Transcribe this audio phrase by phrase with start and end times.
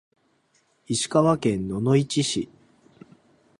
[0.87, 2.49] 石川県野々市市